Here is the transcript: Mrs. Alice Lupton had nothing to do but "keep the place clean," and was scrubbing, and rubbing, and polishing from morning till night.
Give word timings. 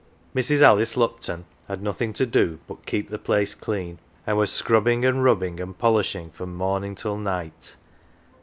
Mrs. 0.35 0.63
Alice 0.63 0.97
Lupton 0.97 1.45
had 1.67 1.83
nothing 1.83 2.11
to 2.13 2.25
do 2.25 2.57
but 2.65 2.87
"keep 2.87 3.11
the 3.11 3.19
place 3.19 3.53
clean," 3.53 3.99
and 4.25 4.35
was 4.35 4.51
scrubbing, 4.51 5.05
and 5.05 5.23
rubbing, 5.23 5.59
and 5.59 5.77
polishing 5.77 6.31
from 6.31 6.55
morning 6.55 6.95
till 6.95 7.17
night. 7.19 7.75